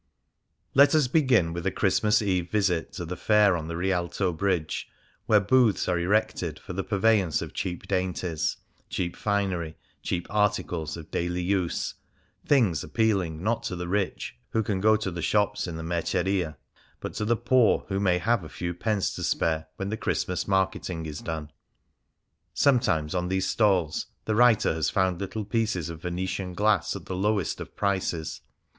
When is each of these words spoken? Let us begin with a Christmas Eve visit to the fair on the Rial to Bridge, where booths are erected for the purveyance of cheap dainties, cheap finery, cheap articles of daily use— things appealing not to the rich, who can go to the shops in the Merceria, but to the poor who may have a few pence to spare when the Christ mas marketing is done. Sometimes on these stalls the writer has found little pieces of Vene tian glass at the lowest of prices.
Let 0.73 0.95
us 0.95 1.07
begin 1.07 1.53
with 1.53 1.63
a 1.67 1.71
Christmas 1.71 2.23
Eve 2.23 2.49
visit 2.49 2.91
to 2.93 3.05
the 3.05 3.15
fair 3.15 3.55
on 3.55 3.67
the 3.67 3.77
Rial 3.77 4.09
to 4.13 4.33
Bridge, 4.33 4.87
where 5.27 5.39
booths 5.39 5.87
are 5.87 5.99
erected 5.99 6.57
for 6.57 6.73
the 6.73 6.83
purveyance 6.83 7.39
of 7.43 7.53
cheap 7.53 7.87
dainties, 7.87 8.57
cheap 8.89 9.15
finery, 9.15 9.77
cheap 10.01 10.25
articles 10.31 10.97
of 10.97 11.11
daily 11.11 11.43
use— 11.43 11.93
things 12.49 12.83
appealing 12.83 13.43
not 13.43 13.61
to 13.61 13.75
the 13.75 13.87
rich, 13.87 14.35
who 14.49 14.63
can 14.63 14.81
go 14.81 14.95
to 14.95 15.11
the 15.11 15.21
shops 15.21 15.67
in 15.67 15.75
the 15.75 15.83
Merceria, 15.83 16.57
but 16.99 17.13
to 17.13 17.23
the 17.23 17.37
poor 17.37 17.85
who 17.89 17.99
may 17.99 18.17
have 18.17 18.43
a 18.43 18.49
few 18.49 18.73
pence 18.73 19.13
to 19.13 19.21
spare 19.21 19.67
when 19.75 19.89
the 19.89 19.97
Christ 19.97 20.27
mas 20.27 20.47
marketing 20.47 21.05
is 21.05 21.19
done. 21.19 21.51
Sometimes 22.55 23.13
on 23.13 23.27
these 23.27 23.47
stalls 23.47 24.07
the 24.25 24.33
writer 24.33 24.73
has 24.73 24.89
found 24.89 25.21
little 25.21 25.45
pieces 25.45 25.89
of 25.91 26.01
Vene 26.01 26.25
tian 26.25 26.53
glass 26.55 26.95
at 26.95 27.05
the 27.05 27.15
lowest 27.15 27.61
of 27.61 27.75
prices. 27.75 28.41